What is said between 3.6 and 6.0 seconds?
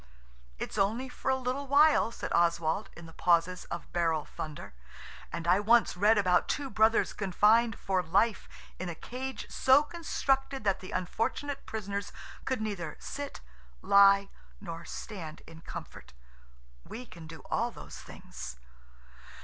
of the barrel thunder, "and I once